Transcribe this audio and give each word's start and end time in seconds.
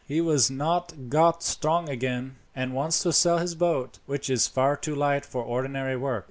He 0.07 0.17
has 0.17 0.49
not 0.49 1.09
got 1.09 1.43
strong 1.43 1.87
again, 1.87 2.37
and 2.55 2.73
wants 2.73 3.03
to 3.03 3.13
sell 3.13 3.37
his 3.37 3.53
boat, 3.53 3.99
which 4.07 4.31
is 4.31 4.47
far 4.47 4.75
too 4.75 4.95
light 4.95 5.27
for 5.27 5.43
ordinary 5.43 5.95
work. 5.95 6.19